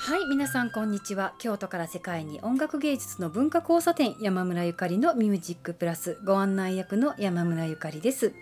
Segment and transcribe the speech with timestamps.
[0.00, 1.34] はい皆さんこんにちは。
[1.38, 8.32] 京都から世界に音楽芸術の文化交差点山村ゆかりのミュージックプラスご案内役の山村ゆかりです。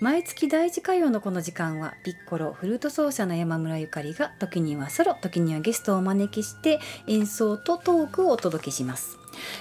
[0.00, 9.18] 毎月第一火曜のこの時間はピッコロフルート奏者の山村ゆかりが時にはソロ時にはゲストをお招きして演奏とトークをお届けします。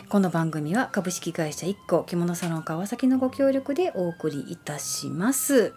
[0.09, 5.73] この番組は株式会社一個着物サロン川崎のご協力でお送りいたします。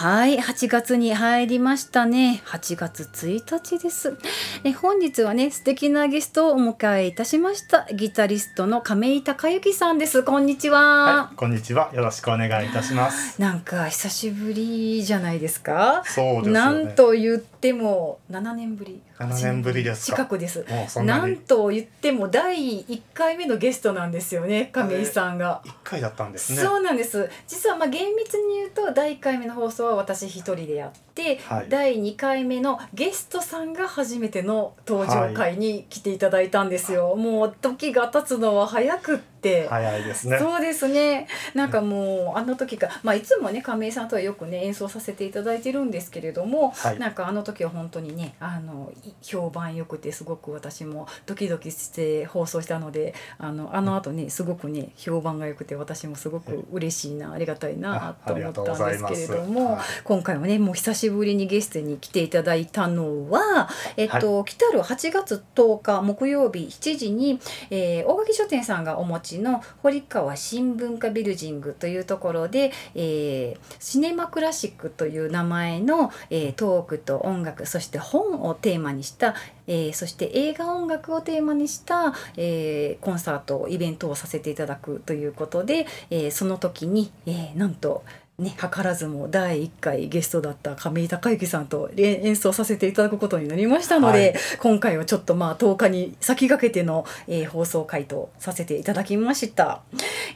[0.00, 2.40] はい8月に入りましたね。
[2.46, 4.16] 8月1日です。
[4.62, 7.84] え本日はね素敵なゲストをお迎えいたしました。
[7.92, 10.22] ギタリストの亀井孝之さんです。
[10.22, 11.90] こんにちは、はい、こんにちは。
[11.92, 13.42] よろしくお願いいたします。
[13.42, 16.04] なんか久しぶりじゃないですか？
[16.04, 16.50] そうですよね。
[16.52, 19.00] なんと言っても7年ぶり。
[19.18, 20.16] 7年ぶりですか。
[20.16, 20.64] 近くです。
[20.96, 25.60] ななんにと言っても第1回目のゲストなんですよね亀井さんが。
[25.64, 26.58] 一回だったんですね。
[26.58, 27.28] そうなんです。
[27.46, 31.66] 実はまあ厳密に言うと第1回目の放送は私一人でやって、はい。
[31.68, 39.37] 第2回目のゲストさんが初めての登場会に来ていただいたんですよ、もう時が経つのは早くって、
[39.68, 40.38] 早いですね。
[40.38, 41.26] そうですね。
[41.54, 46.98] なんかもうあの時か、まあ、いつもね亀井さんとはよくね演奏させていただいてるんですけれども、はい。
[46.98, 59.84] なんかあの時は本当にねあのい評判よくてすごく私もドキドキして放送したのであのあの後ねすごくね評判が良くて私もすごく嬉しいなありがたいなと思ったんですけれども、はい。
[60.04, 79.34] 今回はねもう久しぶりにゲストに来ていただいたのは、えっと来たる8月10日木曜日7時に、えー大垣書店さんがお持ちの堀川新文化ビルジングというところで、えーシネマクラシックという名前の、えートークと音楽そして本をテーマにした、
[79.66, 88.04] えーそして映画音楽をテーマにした、えーコンサートイベントをさせていただくということで、えーその時に、えーなんと
[88.38, 99.82] ね、図らずも第1回ゲストだった亀井孝之さんと連演奏させていただくことになりましたので、はい今回はちょっとまあ10日に先駆けての、えー放送回答させていただきました。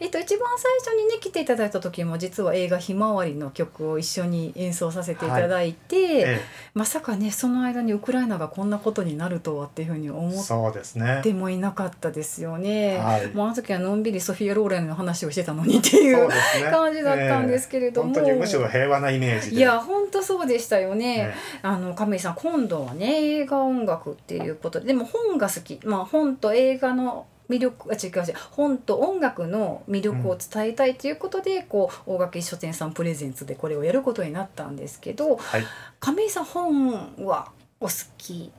[0.00, 6.40] えっと一番最初にね来ていただいた時も実は映画「ひまわり」の曲を一緒に演奏させていただいて、え
[6.74, 12.98] まさかねその間にウクライナがこんなことになるとはっていうふうにえ思っそうですねてもいなかったですよね。
[12.98, 16.34] はいもうあの時はのんびりソフィア・ローレンの話をしてたのにっていうね。
[16.70, 18.08] 感じだったんですけれども。
[18.08, 18.14] ええ。
[18.14, 19.56] 本当にむしろ平和なイメージで。
[19.56, 21.32] いや本当そうでしたよね。
[21.32, 21.34] え。
[21.62, 35.64] あの亀井さん今度はね映画音楽っていうことででも本が好き、まあ、本と映画の魅力あ違う違う本と音楽の魅力を伝えたいということで、こう大垣書店さんプレゼンツでこれをやることになったんですけどえはい。
[36.00, 38.50] 亀井さん本はお好き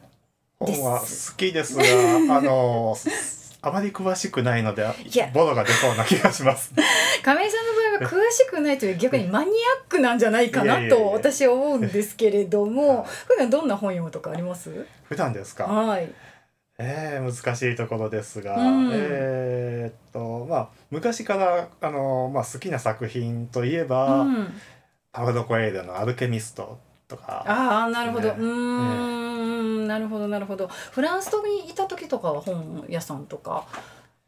[0.61, 0.81] です？
[0.81, 1.05] 本は好
[1.37, 1.83] きですが
[2.37, 2.95] あの
[3.65, 4.85] あまり詳しくないので
[5.33, 6.71] ボロが出そうな気がします。
[7.23, 13.07] 亀井さんの場合は詳しくないという逆にマニアックなんじゃないかなと私は思うんですけれどもはい。
[13.27, 14.85] 普段どんな本読むとかあります？
[15.05, 15.63] 普段ですか？
[15.65, 16.09] はい
[16.79, 18.89] ええ難しいところですが、うん。
[18.91, 24.47] えーっとまあ昔からあの、まあ、好きな作品といえば、うん、
[25.11, 27.43] パウロ・コエールの「アルケミスト」とか。
[27.47, 28.35] ああなるほど、ね。
[28.39, 30.67] うーん、なるほどなるほど。
[30.67, 33.65] フランスにいた時とかは本屋さんとか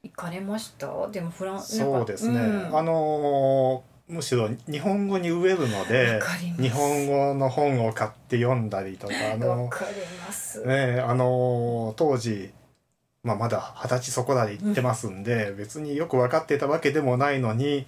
[0.03, 1.07] 行かれました？
[1.07, 2.77] でもフランスそうですね、うん。
[2.77, 6.21] あのむしろ日本語に植えるので
[6.59, 9.69] 日本語の本を買って読んだりとかあわの、
[10.65, 12.51] ね、あの当時、
[13.23, 17.87] まあ、まだ二十歳そこらで行ってますんで、別によく分かってたわけでもないのに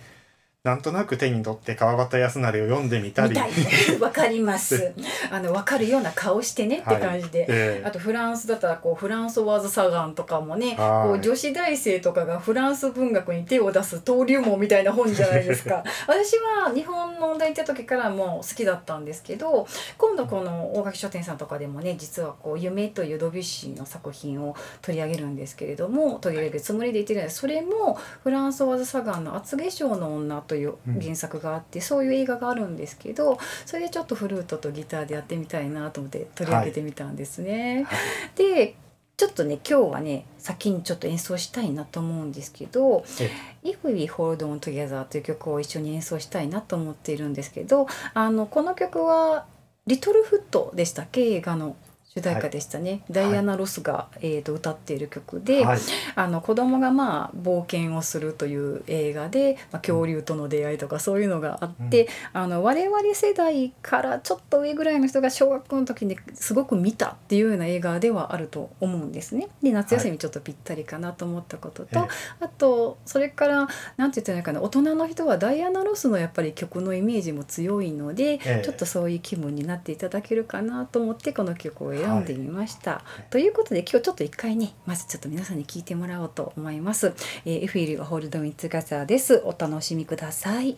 [0.67, 3.37] なんとなく手に取って川端康成を読んでみたり。
[4.01, 4.91] わかります。
[5.31, 7.83] あのわかるような顔してねって感じで、ええ。
[7.85, 11.07] あとフランスだったらこうフランソワーズ・サガンとかもねはい。
[11.07, 15.85] こう女子大生とかがフランス文学に手を出す登竜門みたいな本じゃないですか。
[16.05, 16.35] 私
[16.65, 19.65] は日本の音大行った時からもう好きだったんですけど
[19.97, 30.56] 今度この大垣書店さんとかでもね実はこう「夢」というドビュッシーの作品を取り上げるんですけれども取り上げるつもりで言ってるんですそれもフランソワーズ・サガンの「厚化粧の女」という
[30.99, 37.83] 原作があって、そういう映画があるんですけどそれでちょっとフルートとギターでやってみたいなと思って取り上げてみたんですね。
[37.87, 37.99] はい。
[38.35, 38.75] で
[39.17, 43.31] ちょっとね今日はね先にちょっと演奏したいなと思うんですけどえ
[43.67, 49.47] 「If We Hold On Together」という曲を一緒に演奏したいなと思っているんですけどあのこの曲は
[49.87, 51.21] 「リトルフット」でしたっけ？
[51.33, 51.75] 映画の
[52.17, 55.79] 主題歌でしたね、ダイアナ・ロスが、えー、と歌っている曲で、はい。
[56.15, 69.49] あの子供がまあ冒険をするという映画で、まあ、恐竜との出会いとかそういうのがあって、あの我々世代からちょっと上ぐらいの人が小学校の時にすごく見たっていうような映画ではあると思うんですね。
[69.61, 72.07] で夏休みちょっとぴったりかなと思ったことと、ええ
[72.39, 73.67] あとそれから
[73.97, 78.61] なんて言ったらいいのかな大人の人はダイアナ・ロスのやっぱり曲のイメージも強いので、ええ。
[78.63, 83.03] ちょっとそういう気分になっていただけるかなと思ってこの曲を選読んでみました。
[83.29, 87.13] ということで今日ちょっと一回ねまずちょっと皆さんに聞いてもらおうと思います。
[87.45, 89.41] えー、エフィルホールドミッツガザーです。
[89.45, 90.77] お楽しみください。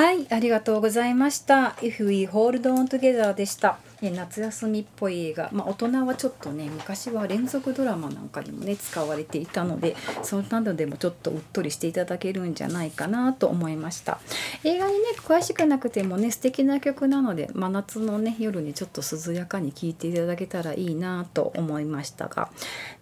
[0.00, 1.76] はい、ありがとうございました。
[1.82, 3.76] If We Hold On Together でした。
[4.00, 14.18] 夏休みっぽい映画、まあ、大人はちょっとね昔は連続ドラマなんかにもね使われていたのでそんなのでもちょっとうっとりしていただけるんじゃないかなと思いました
[14.64, 22.48] 映画にね詳しくなくてもね素敵な曲なので真夏のね夜にちょっと涼やかに聴いていただけたらいいなと思いましたが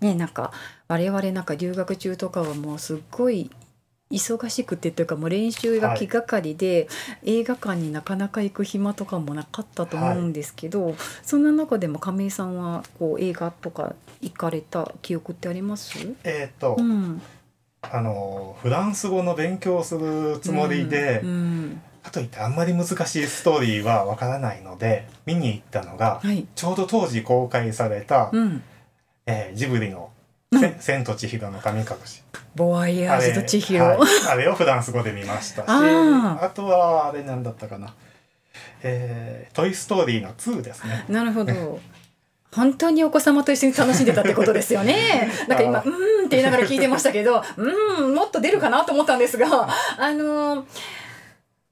[0.01, 0.51] ねなんか
[0.89, 3.53] 我々なんか留学中とかはもうすっごい
[4.11, 6.89] 忙しくてというかもう練習が気がかりで、
[7.25, 15.99] 映画館になかなか行く暇とかもなかったと思うんですけど、そんな中でも亀井さんはこう映画とか行かれた記憶ってあります？
[16.25, 17.21] えっ、と、うん、
[17.83, 28.63] あのフランス語の勉強をするつもりで、うんかといってあんまり難しいストーリーはわからないので見に行ったのが、はい、ちょうど当時公開された、うん、
[29.27, 30.18] えージブリのうんせ
[30.81, 32.23] 「千と千尋の神隠し」
[32.55, 33.99] ボワイヤージュと千尋、はい。
[34.31, 37.95] あれをフランス語で見ましたしあとはあれなんだったかな
[38.83, 41.05] 「えートイ・ストーリー」の2ですね。
[41.09, 41.81] なるほど。
[42.51, 45.31] 本当にお子様と一緒に楽しんでたってことですよね。
[45.49, 45.93] なんか今、うーん
[46.27, 50.65] って言いながら聞いてましたけど、うーん、もっと出るかなと思ったんですが、あのー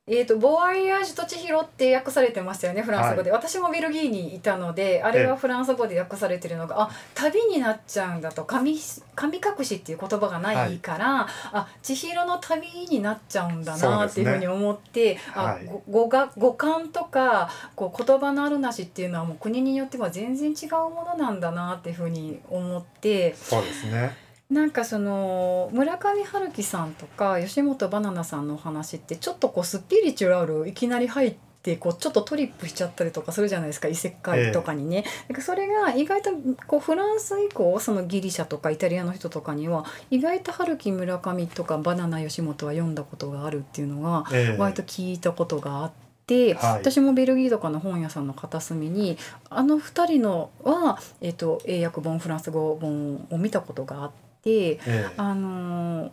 [0.08, 8.78] えーと、ボワイヤージュと千尋って訳されてましたよねフランス語で、はい、私もベルギーにいたのであれはフランス語で訳されてるのがあ旅になっちゃうんだと神
[9.16, 35.04] 神隠しっていう言葉がないから、はい、あ千尋の旅になっちゃうんだなっていうふうに思って、ね、あ、はい、語が語感とかこう言葉のあるなしっていうのはもう国によっては全然違うものなんだなっていうふうに思ってそうですねなんかその村上春樹さんとか吉本ばななさんのお話ってちょっとこうスピリチュアルいきなり入ってこうちょっとトリップしちゃったりとかするじゃないですか異世界とかにね。
[35.28, 36.30] えー、それが意外と
[36.68, 44.26] こうフランス以降そのギリシャとかイタリアの人とかには意外と春樹村上とかバナナ吉本は読んだことがあるっていうのが
[44.58, 45.96] 割と聞いたことがあって。
[46.28, 49.16] はい、私もベルギーとかの本屋さんの片隅に
[49.48, 54.25] あの2人のは、えーと英訳本フランス語本を見たことがあって。
[54.46, 56.12] て、ええ、あの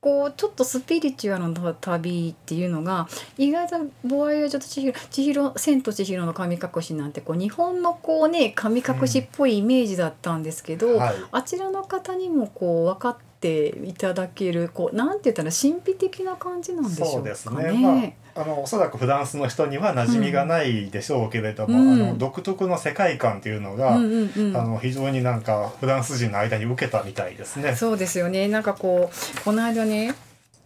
[0.00, 10.98] こうちょっとスピリチュアルな旅っていうのが意外と「ボワイヤジョと千尋」「千尋千と千尋の神隠し」なんてこう日本のこうね神隠しっぽいイメージだったんですけど、うん。
[10.98, 17.12] はい、あちらの方にもこう分かっていただけるこうなんて言ったら神秘的な感じなんでしょうかね。
[17.14, 27.74] そうですね、まああのおそらくフランスの人には馴染みがないでしょうけれども、うん、あの独特の世界観っていうのが、うんうんうん、あの非常になんかフランス人の間に受けたみたいですね。
[27.74, 30.14] そうですよねなんかこうこの間ね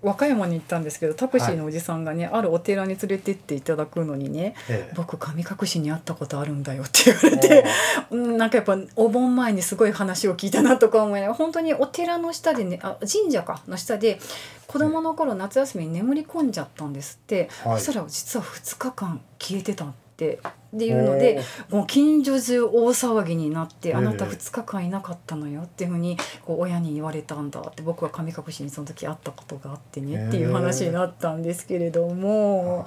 [0.03, 7.65] 和歌山に行ったんですけどタクシーのおじさんがね、はい、あるお寺に連れてっていただくのにね「ええ、僕神隠しに会ったことあるんだよ」って言われて
[8.11, 14.19] なんかやっぱお盆前にすごい話を聞いたなとか思いながら本当にお寺の下でねあ神社かの下で
[14.67, 19.87] 子供の頃夏休みに眠り込んじゃったんですって、はい、そしたら実は2日間消えてた
[20.23, 32.87] ってっていうのでもう近所中大騒ぎになって「あなた2日間いなかったのよ」っていうふうにこう親に言われたんだって僕は神隠しにその時会ったことがあってねっていう話になったんですけれども。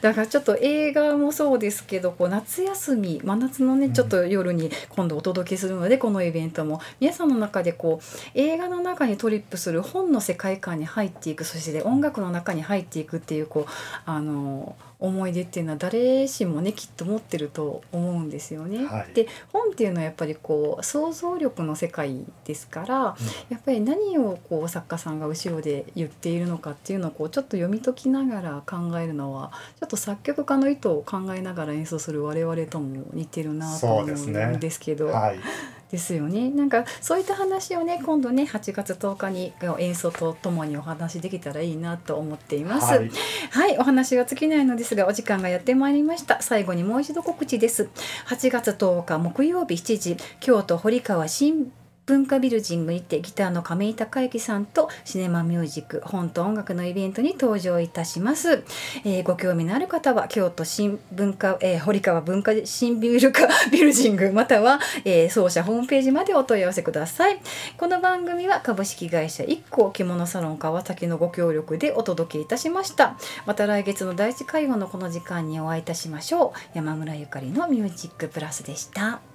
[0.00, 13.72] だからちょっと映画もそうですけどこう夏休み真夏のねちょっと夜に今度お届けするのでこのイベントも皆さんの中でこう映画の中にトリップする本の世界観に入っていくそして音楽の中に入っていくっていうこう
[14.06, 18.84] あの思い出っていうのは誰しもねきっと持ってると思うんですよね。
[18.84, 23.04] はい、で本っていうのはやっぱりこう想像力の世界ですから、うん、
[23.48, 35.08] やっぱり何をこう作家さんが後ろで言っているのかっていうのをこうちょっと読み解きながら考えるのはちょっと作曲家の意図を考えながら演奏する我々とも似てるなと思うんですけど。
[35.08, 35.40] はい。
[35.90, 36.50] ですよね。
[36.50, 43.10] なんかそういった話をね今度ね8月10日に演奏とともにお話できたらいいなと思っています、はい、
[43.50, 46.40] はい、お話が尽きないのですがお時間がやってまいりました。
[46.42, 47.88] 最後にもう一度告知です。
[48.28, 51.72] 8月10日木曜日7時京都堀川新
[52.10, 58.64] 文化ビルジングにてギターの亀井孝之さんとシネマミュージック本と音楽のイベントに登場いたします、
[59.04, 67.38] えー、ご興味のある方は京都新文化、えー、堀川文化新ビル化ビルジングまたは、えー、奏者ホームページまでお問い合わせください。
[67.76, 73.16] この番組は株式会社一個着物サロン川崎のご協力でお届けいたしました。
[73.46, 76.58] また来月の第一会合のこの時間にお会いいたしましょう。
[76.74, 79.29] 山村ゆかりのミュージックプラスでした。